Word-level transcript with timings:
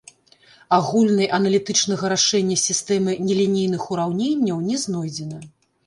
Агульнай 0.77 1.27
аналітычнага 1.39 2.05
рашэння 2.15 2.57
сістэмы 2.65 3.11
нелінейных 3.31 3.89
ураўненняў 3.95 4.57
не 4.69 4.75
знойдзена. 4.87 5.37